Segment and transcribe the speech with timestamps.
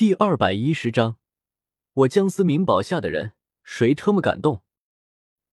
[0.00, 1.18] 第二百一十章，
[1.92, 4.62] 我姜思明保下的人，谁特么敢动？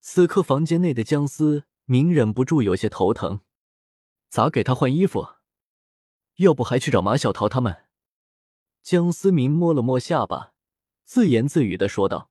[0.00, 3.42] 此刻房间内的姜思明忍不住有些头疼，
[4.30, 5.34] 咋给他换衣服？
[6.36, 7.88] 要不还去找马小桃他们？
[8.82, 10.54] 姜思明摸了摸下巴，
[11.04, 12.30] 自言自语的说道：“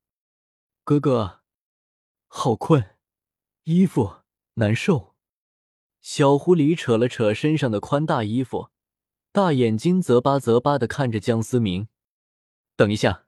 [0.84, 1.42] 哥哥，
[2.26, 2.98] 好困，
[3.66, 4.22] 衣服
[4.56, 5.14] 难受。”
[6.02, 8.72] 小狐狸扯了扯身上的宽大衣服，
[9.32, 11.88] 大眼睛啧巴啧巴的看着姜思明。
[12.78, 13.26] 等一下，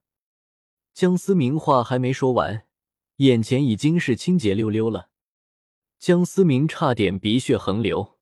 [0.93, 2.67] 江思明话还没说完，
[3.15, 5.09] 眼前已经是清洁溜溜了。
[5.97, 8.19] 江思明差点鼻血横流。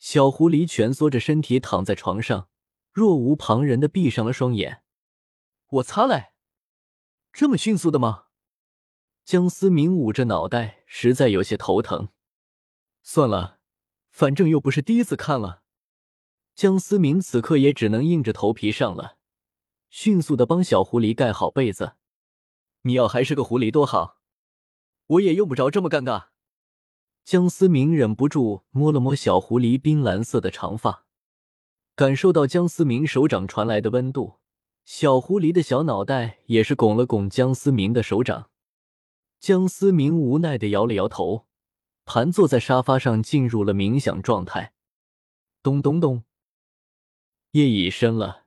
[0.00, 2.48] 小狐狸蜷缩着身体躺在床上，
[2.90, 4.82] 若无旁人的闭上了双眼。
[5.68, 6.32] 我擦嘞，
[7.32, 8.24] 这么迅速的吗？
[9.24, 12.08] 江思明捂着脑袋，实在有些头疼。
[13.04, 13.60] 算了。
[14.10, 15.62] 反正又不是第一次看了，
[16.56, 19.18] 江思明此刻也只能硬着头皮上了，
[19.90, 21.96] 迅速的帮小狐狸盖好被子。
[22.82, 24.16] 你要还是个狐狸多好，
[25.06, 26.28] 我也用不着这么尴尬。
[27.24, 31.04] 江思明忍不住摸了摸小狐狸冰蓝色的长发，
[31.94, 34.38] 感受到江思明手掌传来的温度，
[34.84, 38.50] 小狐狸的小脑袋也是拱了拱江思明的手掌。
[39.38, 41.46] 江思明无奈的摇了摇头。
[42.06, 44.72] 盘坐在沙发上，进入了冥想状态。
[45.62, 46.24] 咚咚咚，
[47.52, 48.39] 夜已深了，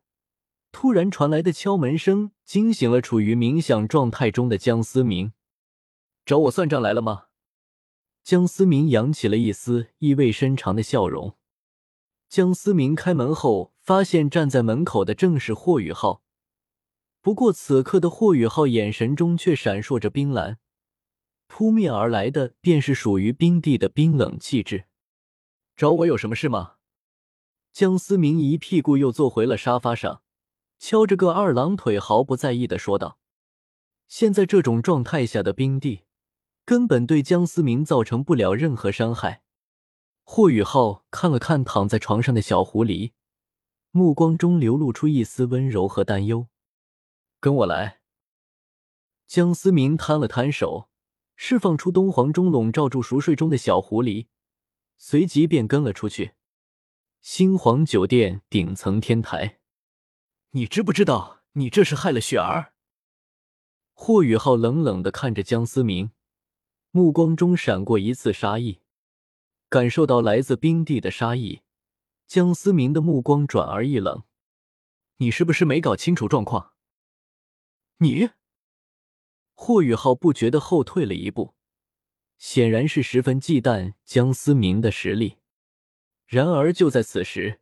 [0.74, 5.32] 突然传来的敲门声惊醒了处于冥想状态中的江思明。
[6.26, 7.28] 找我算账来了吗？
[8.24, 11.38] 江思明扬起了一丝意味深长的笑容。
[12.28, 16.24] 江思明开门后，发现站在门口的正是霍雨浩。
[17.22, 20.58] 不过此刻的霍雨浩眼神中却闪烁着冰蓝。
[21.48, 24.86] 扑面而来的便是属于冰帝的冰冷气质。
[25.76, 26.78] 找我有什么事吗？
[27.72, 30.23] 江思明一屁股又坐回了沙发上，
[30.86, 33.18] 敲着个二郎腿，毫不在意的说道
[34.10, 36.04] ：“现在这种状态下的冰帝，
[36.66, 39.44] 根本对江思明造成不了任何伤害。”
[40.26, 43.14] 霍雨浩看了看躺在床上的小狐狸，
[43.92, 46.50] 目光中流露出一丝温柔和担忧。
[47.40, 48.02] “跟我来。”
[49.26, 50.90] 江思明摊了摊手。
[51.38, 54.28] 释放出东皇钟，笼罩住熟睡中的小狐狸，
[54.98, 56.34] 随即便跟了出去。
[57.22, 59.60] 星皇酒店顶层天台，
[60.56, 62.74] 你知不知道你这是害了雪儿？
[63.94, 66.12] 霍雨浩冷冷的看着江思明，
[66.92, 68.82] 目光中闪过一次杀意。
[69.68, 71.62] 感受到来自冰帝的杀意，
[72.28, 74.26] 江思明的目光转而一冷
[75.18, 76.74] ：“你是不是没搞清楚状况？”
[77.98, 78.30] 你。
[79.56, 81.56] 霍雨浩不觉得后退了一步，
[82.38, 85.40] 显然是十分忌惮江思明的实力。
[86.28, 87.60] 然而就在此时，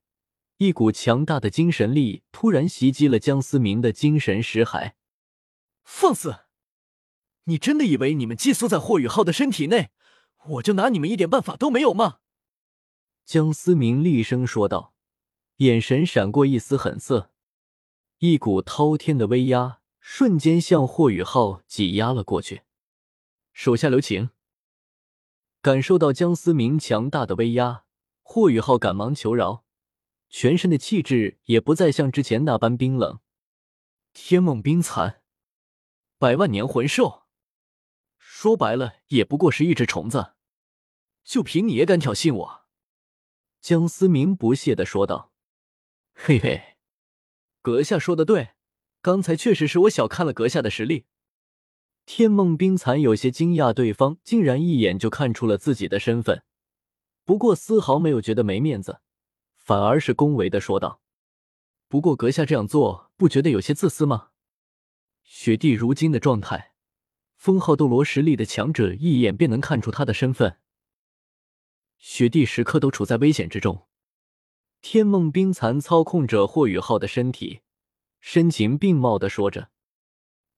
[0.61, 4.95] 一股强大的精神力突然袭击了江思明的精神识海。
[5.83, 6.41] 放肆！
[7.45, 9.89] 你真的以为你们寄宿在霍雨浩的身体内，
[10.49, 12.19] 我就拿你们一点办法都没有吗？
[13.25, 14.93] 江思明厉声说道，
[15.55, 17.31] 眼神闪过一丝狠色，
[18.19, 19.79] 一股滔天的威压。
[19.99, 22.61] 瞬间向霍雨浩挤压了过去，
[23.51, 24.29] 手下留情。
[25.63, 27.85] 感受到江思明强大的威压，
[28.21, 29.63] 霍雨浩赶忙求饶，
[30.31, 33.19] 全身的气质也不再像之前那般冰冷。
[34.13, 35.21] 天梦冰蚕，
[36.17, 37.25] 百万年魂兽，
[38.17, 40.33] 说白了也不过是一只虫子，
[41.23, 42.61] 就凭你也敢挑衅我？
[43.59, 45.31] 江思明不屑的说道
[46.15, 46.77] ：“嘿嘿，
[47.61, 48.51] 阁下说的对。”
[49.03, 51.07] 刚才确实是我小看了阁下的实力。
[52.05, 56.43] 天梦冰蚕有些惊讶，对方竟然一眼就看出了自己的身份，
[57.25, 59.01] 不过丝毫没有觉得没面子，
[59.63, 61.01] 反而是恭维的说道
[61.87, 64.29] ：“不过阁下这样做，不觉得有些自私吗？
[65.23, 66.73] 雪帝如今的状态，
[67.35, 70.57] 封号斗罗实力的强者一眼便能看出他的身份。
[71.99, 73.87] 雪帝时刻都处在危险之中。”
[74.81, 77.61] 天梦冰蚕操控着霍雨浩的身体。
[78.19, 79.69] 深情并茂的说着，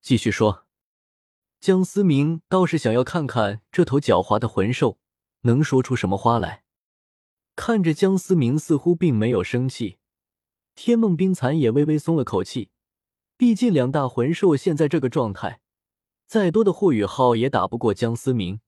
[0.00, 0.66] 继续说。
[1.60, 4.98] 江思明倒是想要看看这头狡猾的魂兽
[5.42, 6.63] 能说出什么花来。
[7.56, 9.98] 看着江思明似乎并没有生气，
[10.74, 12.70] 天梦冰蚕也微微松了口气。
[13.36, 15.60] 毕竟两大魂兽现在这个状态，
[16.26, 18.60] 再多的霍雨浩也打不过江思明。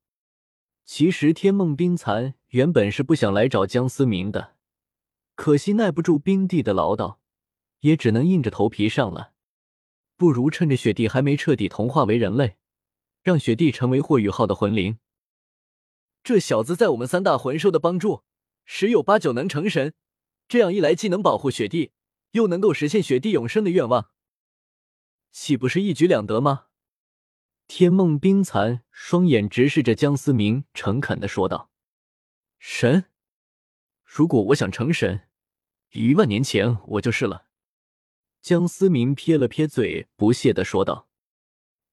[0.84, 4.56] 其实天梦冰蚕原本是不想来找江思明的，
[5.34, 7.16] 可惜耐不住冰帝的唠叨。
[7.80, 9.32] 也只能硬着头皮上了，
[10.16, 12.56] 不如趁着雪帝还没彻底同化为人类，
[13.22, 14.98] 让雪帝成为霍雨浩的魂灵。
[16.24, 18.24] 这小子在我们三大魂兽的帮助，
[18.66, 19.94] 十有八九能成神。
[20.46, 21.92] 这样一来，既能保护雪帝，
[22.32, 24.10] 又能够实现雪帝永生的愿望。
[25.32, 26.66] 岂不是一举两得吗？
[27.66, 31.70] 天梦冰蚕双眼直视着江思明，诚恳的说道
[32.58, 33.06] ：“神，
[34.04, 35.28] 如果我想成神，
[35.92, 37.46] 一万年前我就是了。”
[38.40, 41.08] 江思明撇了撇嘴，不屑的说道。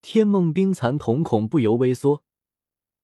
[0.03, 2.23] 天梦冰蚕瞳孔不由微缩，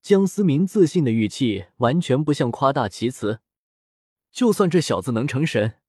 [0.01, 3.41] 江思明自信的语气完全不像夸大其词。
[4.31, 5.79] 就算这小子能成神，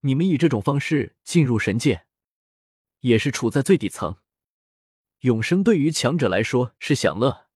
[0.00, 2.06] 你们以这种方式进入神界，
[3.00, 4.16] 也是处在最底层。
[5.20, 7.48] 永生对于强者来说是享乐，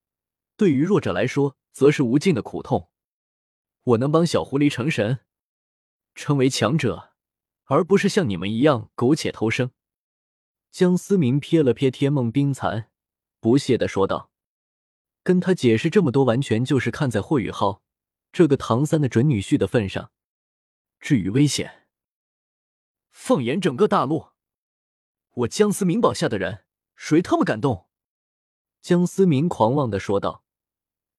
[0.55, 2.89] 对于弱者来说则是无尽的苦痛。
[3.83, 5.19] 我能帮小狐狸成神，
[6.15, 7.13] 成为强者，
[7.65, 9.71] 而不是像你们一样苟且偷生。
[10.71, 12.89] 江思明瞥了瞥天梦冰蚕，
[13.39, 14.31] 不屑的说道
[15.23, 17.81] ：“跟他解释这么多，完全就是看在霍雨浩
[18.31, 20.11] 这个唐三的准女婿的份上。
[20.99, 21.87] 至于危险，
[23.09, 24.27] 放眼整个大陆，
[25.31, 26.63] 我江思明保下的人。”
[26.99, 27.89] 谁他妈敢动？
[28.81, 30.43] 江思明狂妄的说道。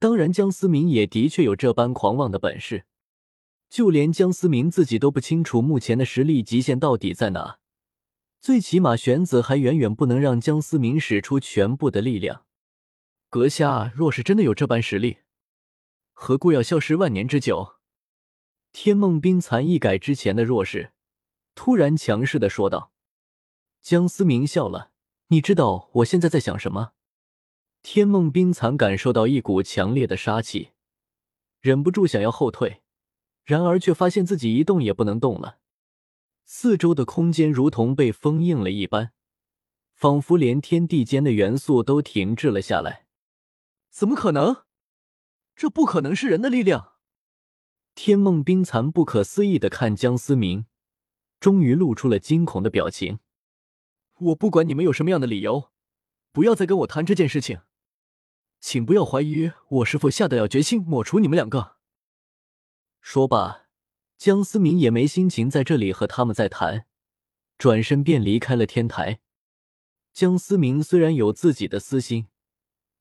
[0.01, 2.87] 当然，江思明也的确有这般狂妄的本事。
[3.71, 7.61] 就连江思明自己都不清楚目前的实力极限到底在哪。
[8.41, 12.45] 最起码，玄子还远远不能让江思明使出全部的力量。
[13.31, 15.19] 阁下若是真的有这般实力，
[16.13, 17.78] 何故要消失万年之久？
[18.73, 20.93] 天梦冰蚕一改之前的弱势，
[21.55, 22.93] 突然强势的说道。
[23.81, 24.93] 江思明笑了。
[25.29, 26.93] 你知道我现在在想什么？
[27.83, 30.71] 天梦冰蚕感受到一股强烈的杀气，
[31.61, 32.83] 忍不住想要后退，
[33.45, 35.59] 然而却发现自己一动也不能动了。
[36.45, 39.13] 四周的空间如同被封印了一般，
[39.93, 43.07] 仿佛连天地间的元素都停滞了下来。
[43.91, 44.65] 怎么可能？
[45.55, 46.95] 这不可能是人的力量！
[48.01, 50.67] 天梦冰蚕不可思议的看江思明，
[51.41, 53.19] 终于露出了惊恐的表情。
[54.21, 55.73] 我不管你们有什么样的理由，
[56.31, 57.63] 不要再跟我谈这件事情，
[58.61, 61.79] 请不要怀疑我是否下得了决心抹除你们两个。
[63.01, 63.67] 说罢，
[64.17, 66.87] 江思明也没心情在这里和他们再谈，
[67.59, 69.19] 转身便离开了天台。
[70.13, 72.29] 江思明虽然有自己的私心，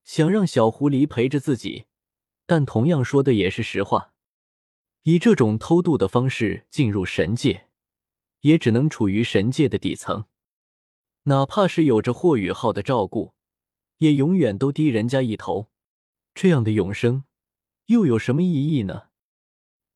[0.04, 1.86] 想让小狐狸陪着自己，
[2.48, 4.16] 但同样说的也是实话。
[5.08, 7.70] 以这种偷渡的方式进入神界，
[8.42, 10.26] 也只能处于神界的底层。
[11.24, 13.34] 哪怕是有着霍雨浩的照顾，
[14.00, 15.70] 也永远都低人家一头。
[16.36, 17.24] 这样的永生
[17.86, 19.04] 又有什么意义呢？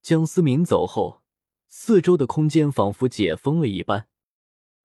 [0.02, 1.22] 江思明走后，
[1.68, 4.08] 四周的空间仿佛解封了一般。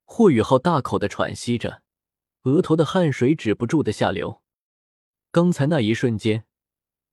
[0.05, 1.85] 霍雨浩大口的喘息着，
[2.43, 4.43] 额头的汗水止不住的下流。
[5.31, 6.46] 刚才那一瞬间，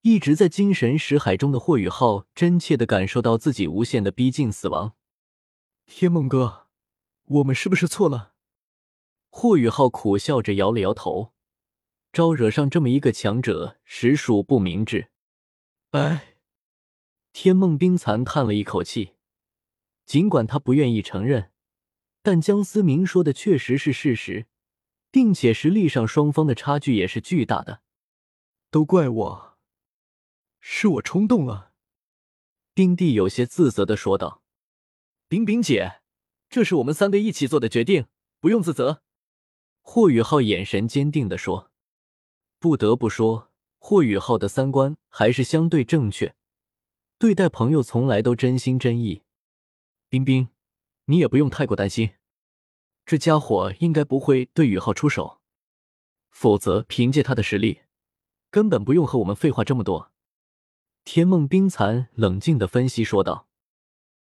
[0.03, 4.95] 一直在精神识海中的霍雨浩真切的感受到自己无限的逼近死亡。
[5.85, 6.67] 天梦哥，
[7.23, 8.33] 我们是不是错了？
[9.29, 11.31] 霍雨浩苦笑着摇了摇头，
[12.11, 15.07] 招惹上这么一个强者，实属不明智。
[15.91, 16.35] 哎，
[17.31, 19.13] 天梦冰蚕叹了一口气，
[20.05, 21.51] 尽管他不愿意承认，
[22.21, 24.47] 但江思明说的确实是事实，
[25.09, 27.79] 并且实力上双方的差距也是巨大的。
[28.69, 29.52] 都怪我，
[30.65, 31.73] 是我冲动了。
[32.73, 34.41] 丁弟有些自责的说道
[35.27, 35.99] ：“冰冰姐，
[36.49, 38.07] 这是我们三个一起做的决定，
[38.39, 39.03] 不用自责。”
[39.83, 41.69] 霍雨浩眼神坚定的说
[42.59, 46.33] ：“不得不说，霍雨浩的三观还是相对正确，
[47.17, 49.23] 对待朋友从来都真心真意。
[50.07, 50.47] 冰冰，
[51.05, 52.11] 你也不用太过担心，
[53.05, 55.41] 这家伙应该不会对雨浩出手，
[56.29, 57.81] 否则凭借他的实力，
[58.49, 60.11] 根本不用和我们废话这么多。”
[61.05, 63.47] 天梦冰蚕冷静的分析说道。